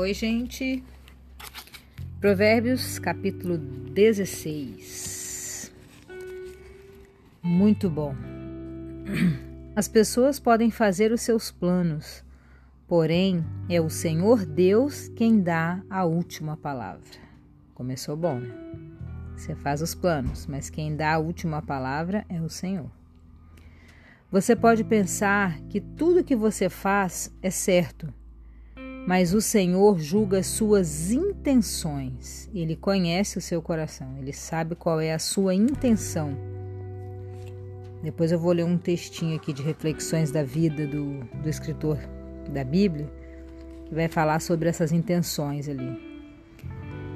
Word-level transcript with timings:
Oi, 0.00 0.14
gente. 0.14 0.82
Provérbios, 2.22 2.98
capítulo 2.98 3.58
16. 3.58 5.70
Muito 7.42 7.90
bom. 7.90 8.14
As 9.76 9.88
pessoas 9.88 10.40
podem 10.40 10.70
fazer 10.70 11.12
os 11.12 11.20
seus 11.20 11.50
planos, 11.50 12.24
porém 12.88 13.44
é 13.68 13.78
o 13.78 13.90
Senhor 13.90 14.46
Deus 14.46 15.08
quem 15.08 15.38
dá 15.38 15.82
a 15.90 16.06
última 16.06 16.56
palavra. 16.56 17.04
Começou 17.74 18.16
bom, 18.16 18.40
né? 18.40 18.56
Você 19.36 19.54
faz 19.54 19.82
os 19.82 19.94
planos, 19.94 20.46
mas 20.46 20.70
quem 20.70 20.96
dá 20.96 21.12
a 21.12 21.18
última 21.18 21.60
palavra 21.60 22.24
é 22.26 22.40
o 22.40 22.48
Senhor. 22.48 22.90
Você 24.32 24.56
pode 24.56 24.82
pensar 24.82 25.60
que 25.68 25.78
tudo 25.78 26.24
que 26.24 26.34
você 26.34 26.70
faz 26.70 27.30
é 27.42 27.50
certo 27.50 28.18
mas 29.10 29.34
o 29.34 29.40
Senhor 29.40 29.98
julga 29.98 30.40
suas 30.40 31.10
intenções. 31.10 32.48
Ele 32.54 32.76
conhece 32.76 33.38
o 33.38 33.40
seu 33.40 33.60
coração, 33.60 34.06
ele 34.20 34.32
sabe 34.32 34.76
qual 34.76 35.00
é 35.00 35.12
a 35.12 35.18
sua 35.18 35.52
intenção. 35.52 36.36
Depois 38.04 38.30
eu 38.30 38.38
vou 38.38 38.52
ler 38.52 38.64
um 38.64 38.78
textinho 38.78 39.34
aqui 39.34 39.52
de 39.52 39.64
reflexões 39.64 40.30
da 40.30 40.44
vida 40.44 40.86
do, 40.86 41.24
do 41.42 41.48
escritor 41.48 41.98
da 42.50 42.62
Bíblia, 42.62 43.10
que 43.86 43.96
vai 43.96 44.06
falar 44.06 44.38
sobre 44.38 44.68
essas 44.68 44.92
intenções 44.92 45.68
ali. 45.68 46.00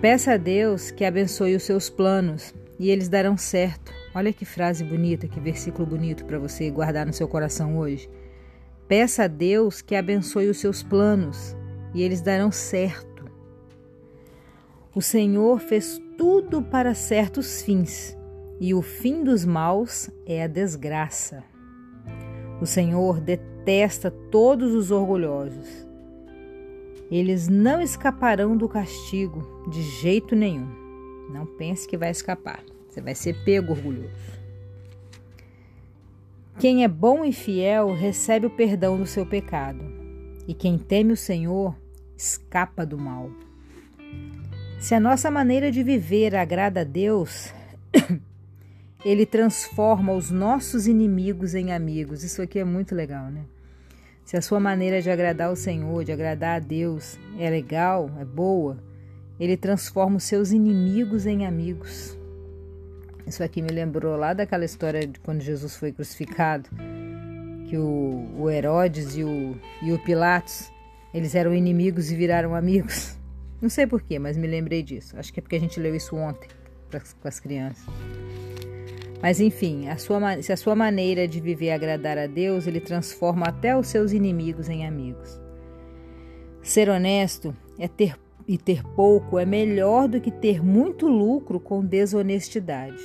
Peça 0.01 0.33
a 0.33 0.37
Deus 0.37 0.91
que 0.91 1.05
abençoe 1.05 1.55
os 1.55 1.62
seus 1.62 1.89
planos 1.89 2.53
e 2.77 2.91
eles 2.91 3.09
darão 3.09 3.37
certo. 3.37 3.92
Olha 4.12 4.33
que 4.33 4.45
frase 4.45 4.83
bonita, 4.83 5.29
que 5.29 5.39
versículo 5.39 5.87
bonito 5.87 6.25
para 6.25 6.41
você 6.41 6.69
guardar 6.73 7.06
no 7.06 7.12
seu 7.12 7.29
coração 7.29 7.79
hoje. 7.79 8.11
Peça 8.89 9.22
a 9.22 9.28
Deus 9.28 9.81
que 9.81 9.95
abençoe 9.95 10.50
os 10.50 10.59
seus 10.59 10.83
planos 10.83 11.55
e 11.95 12.03
eles 12.03 12.20
darão 12.20 12.50
certo. 12.50 13.25
O 14.95 15.00
Senhor 15.00 15.61
fez 15.61 16.00
tudo 16.19 16.62
para 16.62 16.95
certos 16.95 17.62
fins, 17.62 18.17
e 18.61 18.75
o 18.75 18.83
fim 18.83 19.25
dos 19.25 19.45
maus 19.45 20.11
é 20.27 20.42
a 20.42 20.47
desgraça. 20.47 21.42
O 22.61 22.67
Senhor 22.67 23.20
detesta 23.20 24.11
todos 24.11 24.72
os 24.75 24.91
orgulhosos. 24.91 25.87
Eles 27.11 27.48
não 27.48 27.81
escaparão 27.81 28.56
do 28.56 28.69
castigo 28.69 29.69
de 29.70 29.83
jeito 29.83 30.34
nenhum. 30.34 30.69
Não 31.31 31.47
pense 31.47 31.87
que 31.87 31.97
vai 31.97 32.11
escapar. 32.11 32.62
Você 32.89 33.00
vai 33.00 33.15
ser 33.15 33.34
pego 33.45 33.72
orgulhoso. 33.72 34.45
Quem 36.59 36.84
é 36.84 36.89
bom 36.89 37.25
e 37.25 37.33
fiel 37.33 37.92
recebe 37.92 38.47
o 38.47 38.50
perdão 38.50 38.97
do 38.97 39.06
seu 39.06 39.27
pecado, 39.27 39.84
e 40.47 40.55
quem 40.55 40.78
teme 40.78 41.12
o 41.12 41.17
Senhor 41.17 41.75
escapa 42.17 42.84
do 42.84 42.98
mal. 42.98 43.31
Se 44.81 44.95
a 44.95 45.01
nossa 45.01 45.31
maneira 45.31 45.70
de 45.70 45.83
viver 45.83 46.34
agrada 46.34 46.83
a 46.83 46.84
Deus, 46.84 47.53
Ele 49.05 49.27
transforma 49.27 50.12
os 50.12 50.31
nossos 50.31 50.87
inimigos 50.87 51.55
em 51.55 51.73
amigos. 51.73 52.25
Isso 52.25 52.41
aqui 52.41 52.59
é 52.59 52.65
muito 52.65 52.95
legal, 52.95 53.31
né? 53.31 53.43
Se 54.25 54.37
a 54.37 54.41
sua 54.41 54.59
maneira 54.59 55.03
de 55.03 55.11
agradar 55.11 55.53
o 55.53 55.56
Senhor, 55.56 56.03
de 56.05 56.11
agradar 56.11 56.56
a 56.56 56.59
Deus, 56.59 57.19
é 57.39 57.51
legal, 57.51 58.11
é 58.19 58.25
boa, 58.25 58.78
Ele 59.39 59.56
transforma 59.56 60.17
os 60.17 60.25
seus 60.25 60.53
inimigos 60.53 61.27
em 61.27 61.45
amigos. 61.45 62.17
Isso 63.27 63.43
aqui 63.43 63.61
me 63.61 63.69
lembrou 63.69 64.17
lá 64.17 64.33
daquela 64.33 64.65
história 64.65 65.06
de 65.06 65.21
quando 65.21 65.43
Jesus 65.43 65.77
foi 65.77 65.93
crucificado, 65.93 66.71
que 67.69 67.77
o, 67.77 68.49
Herodes 68.51 69.17
e 69.17 69.25
o 69.25 69.99
Pilatos 70.05 70.73
eles 71.15 71.34
eram 71.37 71.55
inimigos 71.55 72.11
e 72.11 72.16
viraram 72.16 72.55
amigos. 72.55 73.16
Não 73.62 73.71
sei 73.71 73.87
porquê, 73.87 74.19
mas 74.19 74.37
me 74.37 74.49
lembrei 74.49 74.83
disso. 74.83 75.16
Acho 75.16 75.33
que 75.33 75.38
é 75.38 75.43
porque 75.43 75.56
a 75.56 75.61
gente 75.61 75.81
leu 75.81 75.94
isso 75.94 76.16
ontem 76.16 76.49
com 77.21 77.28
as 77.28 77.41
crianças. 77.41 77.87
Mas 79.22 79.41
enfim, 79.41 79.88
a 79.88 79.97
sua, 79.97 80.43
se 80.43 80.53
a 80.53 80.56
sua 80.56 80.75
maneira 80.75 81.27
de 81.27 81.41
viver 81.41 81.71
agradar 81.71 82.19
a 82.19 82.27
Deus, 82.27 82.66
ele 82.66 82.81
transforma 82.81 83.47
até 83.47 83.77
os 83.77 83.87
seus 83.87 84.12
inimigos 84.12 84.69
em 84.69 84.87
amigos. 84.87 85.41
Ser 86.62 86.91
honesto 86.91 87.56
é 87.78 87.88
ter, 87.88 88.17
e 88.47 88.59
ter 88.59 88.83
pouco 88.83 89.38
é 89.38 89.47
melhor 89.47 90.09
do 90.09 90.21
que 90.21 90.31
ter 90.31 90.62
muito 90.62 91.09
lucro 91.09 91.59
com 91.59 91.84
desonestidade. 91.84 93.03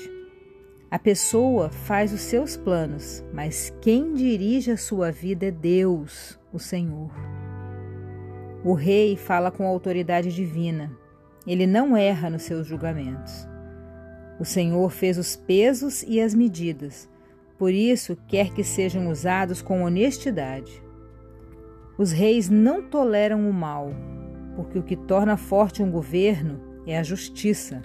A 0.91 0.99
pessoa 0.99 1.69
faz 1.69 2.11
os 2.11 2.21
seus 2.21 2.57
planos, 2.57 3.23
mas 3.33 3.73
quem 3.79 4.13
dirige 4.13 4.71
a 4.71 4.77
sua 4.77 5.11
vida 5.11 5.45
é 5.45 5.51
Deus, 5.51 6.37
o 6.51 6.59
Senhor. 6.59 7.11
O 8.63 8.73
rei 8.73 9.15
fala 9.15 9.49
com 9.51 9.65
autoridade 9.65 10.33
divina. 10.33 10.91
Ele 11.47 11.65
não 11.65 11.95
erra 11.95 12.29
nos 12.29 12.43
seus 12.43 12.67
julgamentos. 12.67 13.47
O 14.39 14.43
Senhor 14.43 14.89
fez 14.89 15.17
os 15.17 15.35
pesos 15.35 16.03
e 16.03 16.19
as 16.19 16.33
medidas, 16.33 17.09
por 17.57 17.73
isso 17.73 18.17
quer 18.27 18.53
que 18.53 18.63
sejam 18.63 19.09
usados 19.09 19.61
com 19.61 19.83
honestidade. 19.83 20.81
Os 21.97 22.11
reis 22.11 22.49
não 22.49 22.81
toleram 22.81 23.49
o 23.49 23.53
mal, 23.53 23.91
porque 24.55 24.79
o 24.79 24.83
que 24.83 24.95
torna 24.95 25.35
forte 25.35 25.83
um 25.83 25.91
governo 25.91 26.61
é 26.85 26.97
a 26.97 27.03
justiça. 27.03 27.81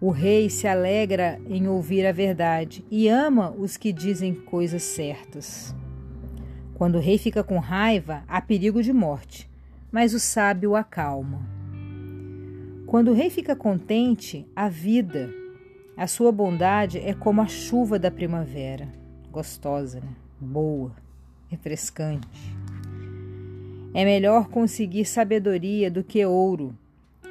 O 0.00 0.10
rei 0.10 0.48
se 0.48 0.66
alegra 0.66 1.38
em 1.46 1.68
ouvir 1.68 2.06
a 2.06 2.12
verdade 2.12 2.84
e 2.90 3.08
ama 3.08 3.54
os 3.56 3.76
que 3.76 3.92
dizem 3.92 4.34
coisas 4.34 4.82
certas. 4.82 5.74
Quando 6.80 6.94
o 6.94 6.98
rei 6.98 7.18
fica 7.18 7.44
com 7.44 7.58
raiva, 7.58 8.24
há 8.26 8.40
perigo 8.40 8.82
de 8.82 8.90
morte, 8.90 9.46
mas 9.92 10.14
o 10.14 10.18
sábio 10.18 10.74
acalma. 10.74 11.46
Quando 12.86 13.10
o 13.10 13.14
rei 13.14 13.28
fica 13.28 13.54
contente, 13.54 14.46
há 14.56 14.66
vida. 14.66 15.28
A 15.94 16.06
sua 16.06 16.32
bondade 16.32 16.96
é 16.98 17.12
como 17.12 17.42
a 17.42 17.46
chuva 17.46 17.98
da 17.98 18.10
primavera. 18.10 18.88
Gostosa, 19.30 20.00
né? 20.00 20.08
Boa, 20.40 20.96
refrescante. 21.48 22.56
É 23.92 24.02
melhor 24.02 24.48
conseguir 24.48 25.04
sabedoria 25.04 25.90
do 25.90 26.02
que 26.02 26.24
ouro. 26.24 26.74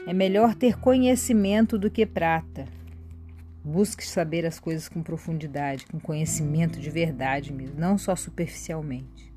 É 0.05 0.13
melhor 0.13 0.53
ter 0.53 0.77
conhecimento 0.77 1.75
do 1.75 1.89
que 1.89 2.05
prata. 2.05 2.67
Busque 3.63 4.05
saber 4.05 4.45
as 4.45 4.59
coisas 4.59 4.87
com 4.87 5.01
profundidade, 5.01 5.87
com 5.87 5.99
conhecimento 5.99 6.79
de 6.79 6.91
verdade 6.91 7.51
mesmo, 7.51 7.79
não 7.79 7.97
só 7.97 8.15
superficialmente. 8.15 9.28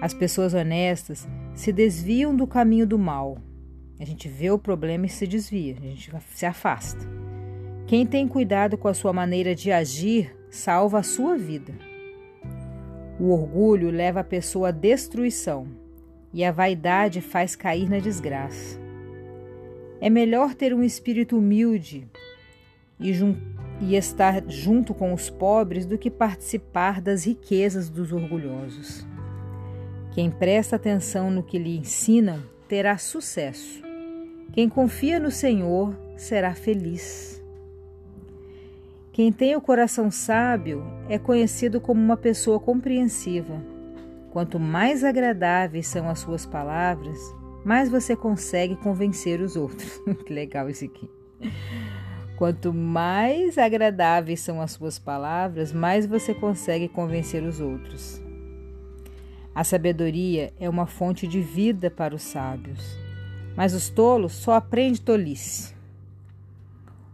As 0.00 0.14
pessoas 0.14 0.54
honestas 0.54 1.28
se 1.54 1.72
desviam 1.72 2.34
do 2.34 2.46
caminho 2.46 2.86
do 2.86 2.98
mal. 2.98 3.38
A 4.00 4.04
gente 4.04 4.28
vê 4.28 4.50
o 4.50 4.58
problema 4.58 5.04
e 5.04 5.10
se 5.10 5.26
desvia, 5.26 5.76
a 5.78 5.80
gente 5.80 6.10
se 6.30 6.46
afasta. 6.46 7.06
Quem 7.86 8.06
tem 8.06 8.26
cuidado 8.26 8.78
com 8.78 8.88
a 8.88 8.94
sua 8.94 9.12
maneira 9.12 9.54
de 9.54 9.70
agir 9.70 10.34
salva 10.48 11.00
a 11.00 11.02
sua 11.02 11.36
vida. 11.36 11.74
O 13.18 13.30
orgulho 13.30 13.90
leva 13.90 14.20
a 14.20 14.24
pessoa 14.24 14.68
à 14.68 14.70
destruição 14.70 15.66
e 16.32 16.42
a 16.42 16.50
vaidade 16.50 17.20
faz 17.20 17.54
cair 17.54 17.90
na 17.90 17.98
desgraça. 17.98 18.80
É 20.00 20.08
melhor 20.08 20.54
ter 20.54 20.72
um 20.72 20.82
espírito 20.82 21.36
humilde 21.36 22.08
e, 22.98 23.12
e 23.82 23.96
estar 23.96 24.42
junto 24.48 24.94
com 24.94 25.12
os 25.12 25.28
pobres 25.28 25.84
do 25.84 25.98
que 25.98 26.10
participar 26.10 27.02
das 27.02 27.26
riquezas 27.26 27.90
dos 27.90 28.12
orgulhosos. 28.12 29.06
Quem 30.12 30.28
presta 30.28 30.74
atenção 30.74 31.30
no 31.30 31.42
que 31.42 31.56
lhe 31.56 31.78
ensinam 31.78 32.42
terá 32.66 32.98
sucesso. 32.98 33.80
Quem 34.52 34.68
confia 34.68 35.20
no 35.20 35.30
Senhor 35.30 35.96
será 36.16 36.52
feliz. 36.52 37.40
Quem 39.12 39.30
tem 39.30 39.54
o 39.54 39.60
coração 39.60 40.10
sábio 40.10 40.84
é 41.08 41.16
conhecido 41.16 41.80
como 41.80 42.00
uma 42.00 42.16
pessoa 42.16 42.58
compreensiva. 42.58 43.62
Quanto 44.32 44.58
mais 44.58 45.04
agradáveis 45.04 45.86
são 45.86 46.08
as 46.08 46.18
suas 46.18 46.44
palavras, 46.44 47.18
mais 47.64 47.88
você 47.88 48.16
consegue 48.16 48.74
convencer 48.74 49.40
os 49.40 49.54
outros. 49.54 50.00
que 50.26 50.32
legal 50.32 50.68
isso 50.68 50.84
aqui. 50.84 51.08
Quanto 52.36 52.72
mais 52.72 53.58
agradáveis 53.58 54.40
são 54.40 54.60
as 54.60 54.72
suas 54.72 54.98
palavras, 54.98 55.72
mais 55.72 56.06
você 56.06 56.34
consegue 56.34 56.88
convencer 56.88 57.44
os 57.44 57.60
outros. 57.60 58.29
A 59.54 59.64
sabedoria 59.64 60.52
é 60.60 60.68
uma 60.68 60.86
fonte 60.86 61.26
de 61.26 61.40
vida 61.40 61.90
para 61.90 62.14
os 62.14 62.22
sábios, 62.22 62.96
mas 63.56 63.74
os 63.74 63.90
tolos 63.90 64.32
só 64.32 64.52
aprendem 64.52 65.00
tolice. 65.00 65.74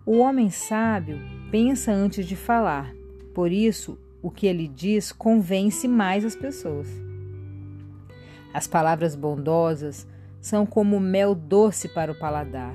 O 0.05 0.19
homem 0.19 0.51
sábio 0.51 1.19
pensa 1.51 1.93
antes 1.93 2.27
de 2.27 2.37
falar, 2.37 2.95
por 3.35 3.51
isso 3.51 3.99
o 4.23 4.31
que 4.31 4.47
ele 4.47 4.69
diz 4.69 5.13
convence 5.13 5.89
mais 5.89 6.25
as 6.25 6.37
pessoas. 6.37 6.89
As 8.53 8.67
palavras 8.67 9.17
bondosas 9.17 10.07
são 10.41 10.67
como 10.67 11.01
mel 11.01 11.35
doce 11.35 11.89
para 11.89 12.13
o 12.13 12.19
paladar 12.19 12.75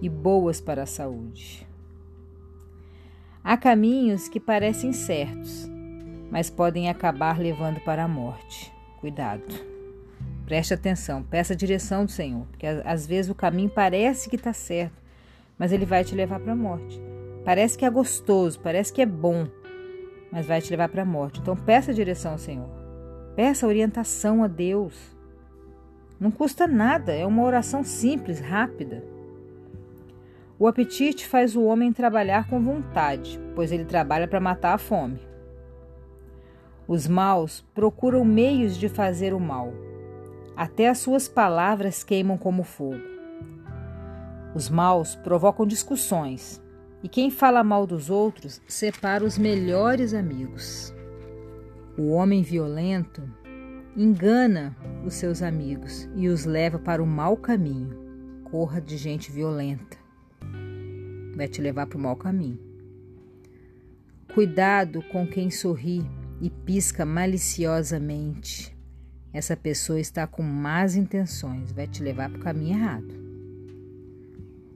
e 0.00 0.08
boas 0.08 0.60
para 0.60 0.84
a 0.84 0.86
saúde. 0.86 1.66
Há 3.44 3.56
caminhos 3.56 4.28
que 4.28 4.40
parecem 4.40 4.92
certos, 4.92 5.68
mas 6.30 6.48
podem 6.48 6.88
acabar 6.88 7.38
levando 7.38 7.80
para 7.80 8.04
a 8.04 8.08
morte. 8.08 8.72
Cuidado. 9.02 9.42
Preste 10.46 10.72
atenção, 10.72 11.24
peça 11.24 11.54
a 11.54 11.56
direção 11.56 12.04
do 12.04 12.12
Senhor, 12.12 12.46
porque 12.46 12.64
às 12.84 13.04
vezes 13.04 13.28
o 13.32 13.34
caminho 13.34 13.68
parece 13.68 14.30
que 14.30 14.36
está 14.36 14.52
certo, 14.52 15.02
mas 15.58 15.72
ele 15.72 15.84
vai 15.84 16.04
te 16.04 16.14
levar 16.14 16.38
para 16.38 16.52
a 16.52 16.56
morte. 16.56 17.02
Parece 17.44 17.76
que 17.76 17.84
é 17.84 17.90
gostoso, 17.90 18.60
parece 18.60 18.92
que 18.92 19.02
é 19.02 19.06
bom, 19.06 19.48
mas 20.30 20.46
vai 20.46 20.60
te 20.60 20.70
levar 20.70 20.88
para 20.88 21.02
a 21.02 21.04
morte. 21.04 21.40
Então 21.40 21.56
peça 21.56 21.90
a 21.90 21.94
direção 21.94 22.30
ao 22.30 22.38
Senhor. 22.38 22.68
Peça 23.34 23.66
orientação 23.66 24.44
a 24.44 24.46
Deus. 24.46 24.94
Não 26.20 26.30
custa 26.30 26.68
nada, 26.68 27.12
é 27.12 27.26
uma 27.26 27.42
oração 27.42 27.82
simples, 27.82 28.38
rápida. 28.38 29.02
O 30.60 30.68
apetite 30.68 31.26
faz 31.26 31.56
o 31.56 31.64
homem 31.64 31.92
trabalhar 31.92 32.48
com 32.48 32.62
vontade, 32.62 33.40
pois 33.56 33.72
ele 33.72 33.84
trabalha 33.84 34.28
para 34.28 34.38
matar 34.38 34.74
a 34.74 34.78
fome. 34.78 35.31
Os 36.86 37.06
maus 37.06 37.64
procuram 37.74 38.24
meios 38.24 38.76
de 38.76 38.88
fazer 38.88 39.32
o 39.32 39.40
mal. 39.40 39.72
Até 40.56 40.88
as 40.88 40.98
suas 40.98 41.28
palavras 41.28 42.02
queimam 42.02 42.36
como 42.36 42.62
fogo. 42.62 43.00
Os 44.54 44.68
maus 44.68 45.14
provocam 45.14 45.66
discussões, 45.66 46.62
e 47.02 47.08
quem 47.08 47.30
fala 47.30 47.64
mal 47.64 47.86
dos 47.86 48.10
outros 48.10 48.60
separa 48.66 49.24
os 49.24 49.38
melhores 49.38 50.12
amigos. 50.12 50.94
O 51.96 52.10
homem 52.10 52.42
violento 52.42 53.22
engana 53.96 54.76
os 55.04 55.14
seus 55.14 55.42
amigos 55.42 56.08
e 56.14 56.28
os 56.28 56.44
leva 56.44 56.78
para 56.78 57.02
o 57.02 57.06
mau 57.06 57.36
caminho. 57.36 57.96
Corra 58.44 58.80
de 58.80 58.96
gente 58.96 59.32
violenta. 59.32 59.96
Vai 61.34 61.48
te 61.48 61.62
levar 61.62 61.86
para 61.86 61.96
o 61.96 62.00
mau 62.00 62.16
caminho. 62.16 62.58
Cuidado 64.34 65.02
com 65.10 65.26
quem 65.26 65.50
sorri 65.50 66.06
e 66.42 66.50
pisca 66.50 67.06
maliciosamente. 67.06 68.76
Essa 69.32 69.56
pessoa 69.56 70.00
está 70.00 70.26
com 70.26 70.42
más 70.42 70.96
intenções, 70.96 71.70
vai 71.70 71.86
te 71.86 72.02
levar 72.02 72.28
para 72.28 72.40
o 72.40 72.42
caminho 72.42 72.76
errado. 72.76 73.14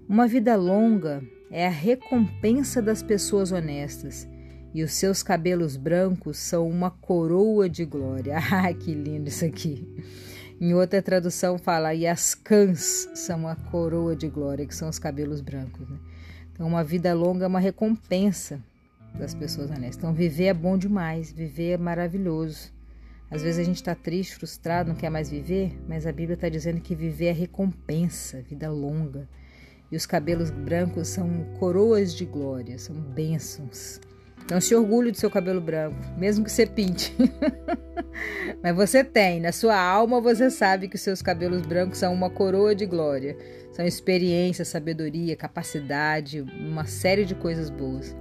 Uma 0.09 0.29
vida 0.29 0.55
longa 0.55 1.21
é 1.51 1.67
a 1.67 1.71
recompensa 1.71 2.81
das 2.81 3.03
pessoas 3.03 3.51
honestas 3.51 4.29
e 4.73 4.85
os 4.85 4.93
seus 4.93 5.25
cabelos 5.25 5.77
brancos 5.77 6.39
são 6.39 6.69
uma 6.69 6.91
coroa 6.91 7.69
de 7.69 7.85
glória. 7.85 8.37
Ah, 8.53 8.73
que 8.73 8.95
lindo 8.95 9.29
isso 9.29 9.45
aqui! 9.45 9.85
Em 10.61 10.73
outra 10.73 11.03
tradução 11.03 11.59
fala, 11.59 11.95
e 11.95 12.07
as 12.07 12.35
cãs 12.35 13.11
são 13.15 13.47
a 13.47 13.57
coroa 13.57 14.15
de 14.15 14.29
glória, 14.29 14.65
que 14.67 14.75
são 14.75 14.89
os 14.89 14.99
cabelos 14.99 15.41
brancos. 15.41 15.87
Né? 15.87 15.99
Então, 16.53 16.67
uma 16.67 16.85
vida 16.85 17.13
longa 17.13 17.45
é 17.45 17.49
uma 17.49 17.61
recompensa 17.61 18.63
das 19.19 19.35
pessoas 19.35 19.71
honestas. 19.71 19.97
Então, 19.97 20.13
viver 20.13 20.47
é 20.47 20.55
bom 20.55 20.77
demais, 20.77 21.33
viver 21.33 21.73
é 21.73 21.79
maravilhoso. 21.79 22.73
Às 23.31 23.43
vezes 23.43 23.59
a 23.59 23.65
gente 23.65 23.77
está 23.77 23.95
triste, 23.95 24.37
frustrado, 24.37 24.91
não 24.91 24.97
quer 24.97 25.11
mais 25.11 25.29
viver, 25.29 25.77
mas 25.89 26.07
a 26.07 26.13
Bíblia 26.13 26.35
está 26.35 26.49
dizendo 26.49 26.81
que 26.81 26.95
viver 26.95 27.27
é 27.27 27.33
recompensa, 27.33 28.41
vida 28.43 28.71
longa. 28.71 29.29
E 29.91 29.97
os 29.97 30.07
cabelos 30.07 30.51
brancos 30.51 31.09
são 31.09 31.45
coroas 31.59 32.15
de 32.15 32.25
glória, 32.25 32.79
são 32.79 32.95
bênçãos. 32.95 34.01
Não 34.49 34.61
se 34.61 34.77
orgulhe 34.77 35.11
do 35.11 35.17
seu 35.17 35.29
cabelo 35.29 35.61
branco, 35.61 35.97
mesmo 36.17 36.45
que 36.45 36.53
você 36.53 36.65
pinte. 36.65 37.13
Mas 38.63 38.77
você 38.77 39.03
tem, 39.03 39.41
na 39.41 39.51
sua 39.51 39.77
alma 39.77 40.21
você 40.21 40.51
sabe 40.51 40.89
que 40.89 40.95
os 40.95 41.03
seus 41.03 41.21
cabelos 41.21 41.63
brancos 41.63 41.99
são 41.99 42.15
uma 42.15 42.31
coroa 42.31 42.75
de 42.75 42.87
glória. 42.87 43.37
São 43.73 43.85
experiência, 43.85 44.65
sabedoria, 44.65 45.37
capacidade, 45.37 46.41
uma 46.41 46.87
série 46.87 47.25
de 47.25 47.35
coisas 47.35 47.71
boas. 47.71 48.17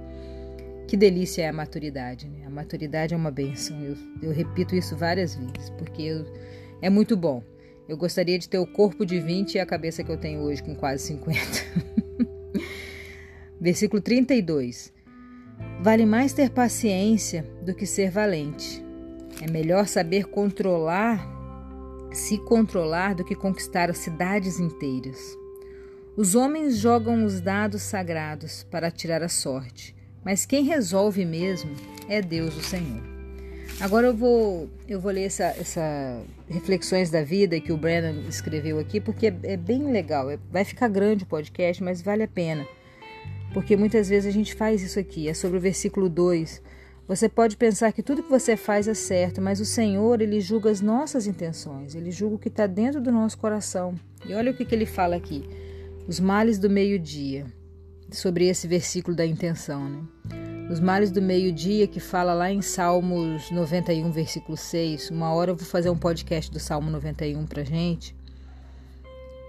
Que 0.86 0.96
delícia 0.96 1.42
é 1.42 1.48
a 1.48 1.52
maturidade, 1.52 2.28
né? 2.28 2.46
A 2.46 2.50
maturidade 2.50 3.12
é 3.12 3.16
uma 3.16 3.30
benção. 3.30 3.76
Eu, 3.82 3.96
eu 4.22 4.30
repito 4.32 4.76
isso 4.76 4.96
várias 4.96 5.34
vezes, 5.34 5.70
porque 5.70 6.02
eu, 6.02 6.24
é 6.80 6.88
muito 6.88 7.16
bom. 7.16 7.42
Eu 7.88 7.96
gostaria 7.96 8.38
de 8.38 8.48
ter 8.48 8.58
o 8.58 8.66
corpo 8.66 9.04
de 9.04 9.18
20 9.18 9.54
e 9.54 9.58
a 9.58 9.66
cabeça 9.66 10.04
que 10.04 10.10
eu 10.10 10.16
tenho 10.16 10.42
hoje 10.42 10.62
com 10.62 10.76
quase 10.76 11.04
50. 11.08 11.40
Versículo 13.60 14.00
32. 14.00 14.92
Vale 15.80 16.06
mais 16.06 16.32
ter 16.32 16.50
paciência 16.50 17.44
do 17.62 17.74
que 17.74 17.86
ser 17.86 18.10
valente. 18.10 18.84
É 19.42 19.50
melhor 19.50 19.88
saber 19.88 20.26
controlar, 20.26 21.26
se 22.12 22.38
controlar, 22.38 23.14
do 23.14 23.24
que 23.24 23.34
conquistar 23.34 23.92
cidades 23.94 24.60
inteiras. 24.60 25.18
Os 26.16 26.34
homens 26.34 26.78
jogam 26.78 27.24
os 27.24 27.40
dados 27.40 27.82
sagrados 27.82 28.62
para 28.70 28.90
tirar 28.90 29.22
a 29.22 29.28
sorte, 29.28 29.95
mas 30.26 30.44
quem 30.44 30.64
resolve 30.64 31.24
mesmo 31.24 31.70
é 32.08 32.20
Deus, 32.20 32.56
o 32.56 32.60
Senhor. 32.60 33.00
Agora 33.78 34.08
eu 34.08 34.12
vou, 34.12 34.68
eu 34.88 35.00
vou 35.00 35.12
ler 35.12 35.22
essa, 35.22 35.44
essa 35.44 36.20
reflexões 36.48 37.10
da 37.10 37.22
vida 37.22 37.60
que 37.60 37.70
o 37.72 37.76
Brandon 37.76 38.28
escreveu 38.28 38.80
aqui, 38.80 39.00
porque 39.00 39.28
é, 39.28 39.36
é 39.44 39.56
bem 39.56 39.92
legal. 39.92 40.28
É, 40.28 40.36
vai 40.50 40.64
ficar 40.64 40.88
grande 40.88 41.22
o 41.22 41.28
podcast, 41.28 41.80
mas 41.80 42.02
vale 42.02 42.24
a 42.24 42.28
pena. 42.28 42.66
Porque 43.54 43.76
muitas 43.76 44.08
vezes 44.08 44.26
a 44.26 44.32
gente 44.32 44.52
faz 44.52 44.82
isso 44.82 44.98
aqui. 44.98 45.28
É 45.28 45.32
sobre 45.32 45.58
o 45.58 45.60
versículo 45.60 46.08
2. 46.08 46.60
Você 47.06 47.28
pode 47.28 47.56
pensar 47.56 47.92
que 47.92 48.02
tudo 48.02 48.24
que 48.24 48.28
você 48.28 48.56
faz 48.56 48.88
é 48.88 48.94
certo, 48.94 49.40
mas 49.40 49.60
o 49.60 49.64
Senhor, 49.64 50.20
ele 50.20 50.40
julga 50.40 50.72
as 50.72 50.80
nossas 50.80 51.28
intenções, 51.28 51.94
ele 51.94 52.10
julga 52.10 52.34
o 52.34 52.38
que 52.40 52.48
está 52.48 52.66
dentro 52.66 53.00
do 53.00 53.12
nosso 53.12 53.38
coração. 53.38 53.94
E 54.28 54.34
olha 54.34 54.50
o 54.50 54.56
que, 54.56 54.64
que 54.64 54.74
ele 54.74 54.86
fala 54.86 55.14
aqui: 55.14 55.48
os 56.08 56.18
males 56.18 56.58
do 56.58 56.68
meio-dia 56.68 57.46
sobre 58.10 58.46
esse 58.46 58.66
versículo 58.66 59.16
da 59.16 59.26
intenção, 59.26 59.88
né? 59.88 60.02
Os 60.70 60.80
males 60.80 61.12
do 61.12 61.22
meio-dia, 61.22 61.86
que 61.86 62.00
fala 62.00 62.34
lá 62.34 62.50
em 62.50 62.60
Salmos 62.60 63.50
91, 63.52 64.10
versículo 64.10 64.56
6. 64.56 65.10
Uma 65.10 65.32
hora 65.32 65.52
eu 65.52 65.56
vou 65.56 65.64
fazer 65.64 65.90
um 65.90 65.96
podcast 65.96 66.50
do 66.50 66.58
Salmo 66.58 66.90
91 66.90 67.46
pra 67.46 67.62
gente. 67.62 68.16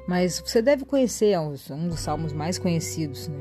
Mas 0.07 0.39
você 0.39 0.61
deve 0.61 0.85
conhecer, 0.85 1.31
é 1.31 1.39
um 1.39 1.53
dos 1.89 1.99
salmos 1.99 2.33
mais 2.33 2.59
conhecidos, 2.59 3.27
né? 3.27 3.37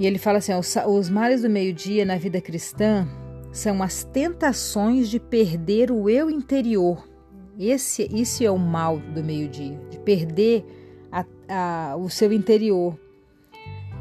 E 0.00 0.06
ele 0.06 0.18
fala 0.18 0.38
assim: 0.38 0.52
os 0.52 1.08
males 1.08 1.42
do 1.42 1.48
meio-dia 1.48 2.04
na 2.04 2.16
vida 2.16 2.40
cristã 2.40 3.06
são 3.52 3.82
as 3.82 4.02
tentações 4.02 5.08
de 5.08 5.20
perder 5.20 5.92
o 5.92 6.10
eu 6.10 6.28
interior. 6.28 7.08
Esse, 7.58 8.10
esse 8.12 8.44
é 8.44 8.50
o 8.50 8.58
mal 8.58 8.98
do 8.98 9.22
meio-dia, 9.22 9.78
de 9.90 9.98
perder 10.00 10.64
a, 11.12 11.24
a, 11.48 11.96
o 11.96 12.10
seu 12.10 12.32
interior 12.32 12.98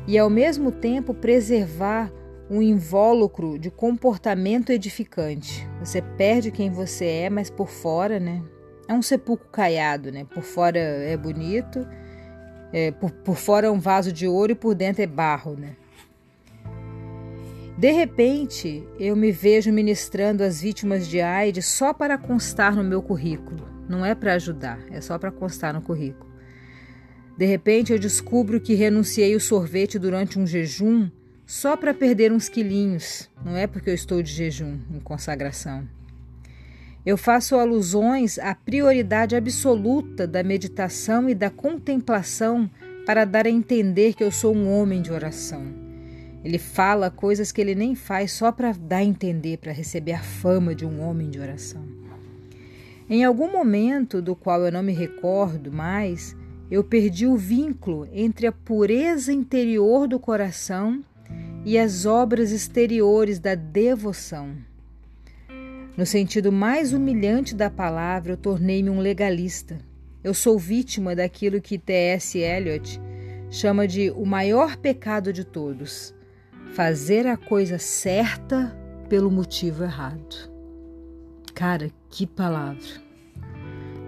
e 0.07 0.17
ao 0.17 0.29
mesmo 0.29 0.71
tempo 0.71 1.13
preservar 1.13 2.11
um 2.49 2.61
invólucro 2.61 3.57
de 3.57 3.71
comportamento 3.71 4.71
edificante. 4.71 5.67
Você 5.79 6.01
perde 6.01 6.51
quem 6.51 6.69
você 6.69 7.05
é, 7.05 7.29
mas 7.29 7.49
por 7.49 7.69
fora, 7.69 8.19
né? 8.19 8.43
É 8.87 8.93
um 8.93 9.01
sepulcro 9.01 9.47
caiado, 9.49 10.11
né? 10.11 10.25
Por 10.25 10.43
fora 10.43 10.77
é 10.77 11.15
bonito, 11.15 11.87
é, 12.73 12.91
por, 12.91 13.11
por 13.11 13.37
fora 13.37 13.67
é 13.67 13.71
um 13.71 13.79
vaso 13.79 14.11
de 14.11 14.27
ouro 14.27 14.51
e 14.51 14.55
por 14.55 14.75
dentro 14.75 15.01
é 15.01 15.07
barro, 15.07 15.55
né? 15.55 15.77
De 17.77 17.91
repente, 17.91 18.87
eu 18.99 19.15
me 19.15 19.31
vejo 19.31 19.71
ministrando 19.71 20.43
às 20.43 20.61
vítimas 20.61 21.07
de 21.07 21.21
AIDS 21.21 21.65
só 21.65 21.93
para 21.93 22.17
constar 22.17 22.75
no 22.75 22.83
meu 22.83 23.01
currículo. 23.01 23.67
Não 23.87 24.05
é 24.05 24.13
para 24.13 24.33
ajudar, 24.33 24.79
é 24.91 25.01
só 25.01 25.17
para 25.17 25.31
constar 25.31 25.73
no 25.73 25.81
currículo. 25.81 26.30
De 27.41 27.47
repente 27.47 27.91
eu 27.91 27.97
descubro 27.97 28.61
que 28.61 28.75
renunciei 28.75 29.35
o 29.35 29.39
sorvete 29.39 29.97
durante 29.97 30.37
um 30.37 30.45
jejum 30.45 31.09
só 31.43 31.75
para 31.75 31.91
perder 31.91 32.31
uns 32.31 32.47
quilinhos, 32.47 33.27
não 33.43 33.57
é 33.57 33.65
porque 33.65 33.89
eu 33.89 33.95
estou 33.95 34.21
de 34.21 34.31
jejum, 34.31 34.77
em 34.93 34.99
consagração. 34.99 35.89
Eu 37.03 37.17
faço 37.17 37.55
alusões 37.55 38.37
à 38.37 38.53
prioridade 38.53 39.35
absoluta 39.35 40.27
da 40.27 40.43
meditação 40.43 41.27
e 41.27 41.33
da 41.33 41.49
contemplação 41.49 42.69
para 43.07 43.25
dar 43.25 43.47
a 43.47 43.49
entender 43.49 44.13
que 44.13 44.23
eu 44.23 44.31
sou 44.31 44.55
um 44.55 44.71
homem 44.71 45.01
de 45.01 45.11
oração. 45.11 45.65
Ele 46.43 46.59
fala 46.59 47.09
coisas 47.09 47.51
que 47.51 47.59
ele 47.59 47.73
nem 47.73 47.95
faz 47.95 48.33
só 48.33 48.51
para 48.51 48.71
dar 48.71 48.97
a 48.97 49.03
entender, 49.03 49.57
para 49.57 49.71
receber 49.71 50.13
a 50.13 50.21
fama 50.21 50.75
de 50.75 50.85
um 50.85 51.01
homem 51.01 51.27
de 51.27 51.39
oração. 51.39 51.83
Em 53.09 53.23
algum 53.23 53.51
momento 53.51 54.21
do 54.21 54.35
qual 54.35 54.63
eu 54.63 54.71
não 54.71 54.83
me 54.83 54.93
recordo 54.93 55.71
mais, 55.71 56.39
eu 56.71 56.85
perdi 56.85 57.27
o 57.27 57.35
vínculo 57.35 58.07
entre 58.13 58.47
a 58.47 58.51
pureza 58.51 59.33
interior 59.33 60.07
do 60.07 60.17
coração 60.17 61.03
e 61.65 61.77
as 61.77 62.05
obras 62.05 62.49
exteriores 62.49 63.39
da 63.39 63.55
devoção. 63.55 64.55
No 65.97 66.05
sentido 66.05 66.49
mais 66.49 66.93
humilhante 66.93 67.53
da 67.53 67.69
palavra, 67.69 68.31
eu 68.31 68.37
tornei-me 68.37 68.89
um 68.89 69.01
legalista. 69.01 69.79
Eu 70.23 70.33
sou 70.33 70.57
vítima 70.57 71.13
daquilo 71.13 71.59
que 71.59 71.77
T.S. 71.77 72.39
Eliot 72.39 73.01
chama 73.49 73.85
de 73.85 74.09
o 74.11 74.25
maior 74.25 74.77
pecado 74.77 75.33
de 75.33 75.43
todos: 75.43 76.15
fazer 76.71 77.27
a 77.27 77.35
coisa 77.35 77.77
certa 77.77 78.73
pelo 79.09 79.29
motivo 79.29 79.83
errado. 79.83 80.49
Cara, 81.53 81.91
que 82.09 82.25
palavra! 82.25 83.01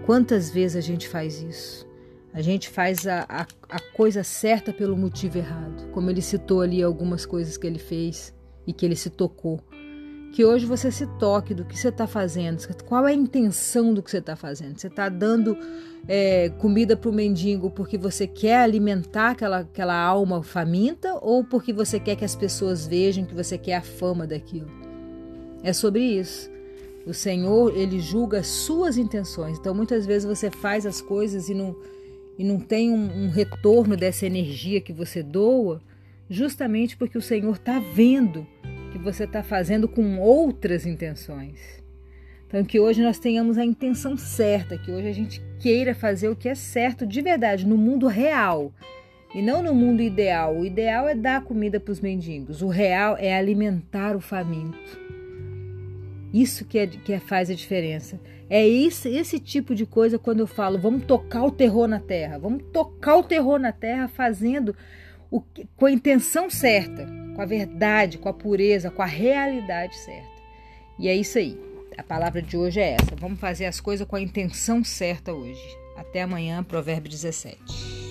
Quantas 0.06 0.48
vezes 0.48 0.76
a 0.76 0.80
gente 0.80 1.06
faz 1.06 1.42
isso? 1.42 1.93
A 2.34 2.42
gente 2.42 2.68
faz 2.68 3.06
a, 3.06 3.24
a, 3.28 3.46
a, 3.68 3.78
coisa 3.96 4.24
certa 4.24 4.72
pelo 4.72 4.96
motivo 4.96 5.38
errado. 5.38 5.88
Como 5.92 6.10
ele 6.10 6.20
citou 6.20 6.62
ali 6.62 6.82
algumas 6.82 7.24
coisas 7.24 7.56
que 7.56 7.64
ele 7.64 7.78
fez 7.78 8.34
e 8.66 8.72
que 8.72 8.84
ele 8.84 8.96
se 8.96 9.08
tocou. 9.08 9.60
que 10.32 10.44
hoje 10.44 10.66
você 10.66 10.90
se 10.90 11.06
toque 11.16 11.54
do 11.54 11.64
que 11.64 11.78
você 11.78 11.90
está 11.90 12.08
fazendo, 12.08 12.60
qual 12.88 13.06
é 13.06 13.12
a 13.12 13.14
intenção 13.14 13.94
do 13.94 14.02
que 14.02 14.10
você 14.10 14.18
está 14.18 14.34
fazendo. 14.34 14.76
Você 14.76 14.88
está 14.88 15.08
dando 15.08 15.56
é, 16.08 16.48
comida 16.58 16.96
para 16.96 17.08
o 17.08 17.12
mendigo 17.12 17.70
porque 17.70 17.96
você 17.96 18.26
quer 18.26 18.56
alimentar 18.56 19.30
aquela, 19.30 19.58
aquela 19.58 19.96
alma 19.96 20.42
faminta 20.42 21.16
ou 21.22 21.44
porque 21.44 21.72
você 21.72 22.00
quer 22.00 22.16
que 22.16 22.24
as 22.24 22.34
pessoas 22.34 22.84
vejam 22.84 23.24
que 23.24 23.34
você 23.34 23.56
quer 23.56 23.76
a 23.76 23.82
fama 23.82 24.26
daquilo? 24.26 24.68
É 25.62 25.72
sobre 25.72 26.02
isso. 26.02 26.50
O 27.06 27.14
Senhor, 27.14 27.76
ele 27.76 28.00
julga 28.00 28.40
as 28.40 28.48
suas 28.48 28.96
intenções. 28.96 29.56
Então, 29.58 29.72
muitas 29.72 30.04
vezes 30.04 30.24
você 30.24 30.50
faz 30.50 30.84
as 30.84 31.00
coisas 31.00 31.48
e 31.48 31.54
não, 31.54 31.76
e 32.38 32.44
não 32.44 32.58
tem 32.58 32.90
um, 32.90 33.24
um 33.24 33.28
retorno 33.28 33.96
dessa 33.96 34.26
energia 34.26 34.80
que 34.80 34.92
você 34.92 35.22
doa, 35.22 35.80
justamente 36.28 36.96
porque 36.96 37.18
o 37.18 37.22
Senhor 37.22 37.54
está 37.54 37.78
vendo 37.78 38.46
que 38.92 38.98
você 38.98 39.24
está 39.24 39.42
fazendo 39.42 39.88
com 39.88 40.18
outras 40.18 40.86
intenções. 40.86 41.82
Então, 42.46 42.64
que 42.64 42.78
hoje 42.78 43.02
nós 43.02 43.18
tenhamos 43.18 43.58
a 43.58 43.64
intenção 43.64 44.16
certa, 44.16 44.78
que 44.78 44.90
hoje 44.90 45.08
a 45.08 45.12
gente 45.12 45.42
queira 45.58 45.94
fazer 45.94 46.28
o 46.28 46.36
que 46.36 46.48
é 46.48 46.54
certo 46.54 47.04
de 47.04 47.20
verdade, 47.20 47.66
no 47.66 47.76
mundo 47.76 48.06
real 48.06 48.72
e 49.34 49.42
não 49.42 49.60
no 49.60 49.74
mundo 49.74 50.00
ideal. 50.00 50.56
O 50.56 50.64
ideal 50.64 51.08
é 51.08 51.14
dar 51.14 51.42
comida 51.42 51.80
para 51.80 51.90
os 51.90 52.00
mendigos, 52.00 52.62
o 52.62 52.68
real 52.68 53.16
é 53.18 53.36
alimentar 53.36 54.14
o 54.14 54.20
faminto. 54.20 55.02
Isso 56.34 56.64
que, 56.64 56.80
é, 56.80 56.86
que 56.88 57.12
é, 57.12 57.20
faz 57.20 57.48
a 57.48 57.54
diferença. 57.54 58.18
É 58.50 58.66
esse, 58.66 59.08
esse 59.08 59.38
tipo 59.38 59.72
de 59.72 59.86
coisa 59.86 60.18
quando 60.18 60.40
eu 60.40 60.48
falo, 60.48 60.76
vamos 60.76 61.04
tocar 61.04 61.44
o 61.44 61.50
terror 61.52 61.86
na 61.86 62.00
terra, 62.00 62.38
vamos 62.38 62.64
tocar 62.72 63.16
o 63.16 63.22
terror 63.22 63.56
na 63.56 63.70
terra 63.70 64.08
fazendo 64.08 64.74
o, 65.30 65.40
com 65.76 65.86
a 65.86 65.92
intenção 65.92 66.50
certa, 66.50 67.06
com 67.36 67.40
a 67.40 67.46
verdade, 67.46 68.18
com 68.18 68.28
a 68.28 68.34
pureza, 68.34 68.90
com 68.90 69.00
a 69.00 69.06
realidade 69.06 69.96
certa. 69.96 70.34
E 70.98 71.08
é 71.08 71.14
isso 71.14 71.38
aí. 71.38 71.56
A 71.96 72.02
palavra 72.02 72.42
de 72.42 72.56
hoje 72.56 72.80
é 72.80 72.94
essa. 72.94 73.14
Vamos 73.16 73.38
fazer 73.38 73.66
as 73.66 73.78
coisas 73.78 74.04
com 74.04 74.16
a 74.16 74.20
intenção 74.20 74.82
certa 74.82 75.32
hoje. 75.32 75.62
Até 75.96 76.22
amanhã, 76.22 76.64
Provérbio 76.64 77.08
17. 77.08 78.03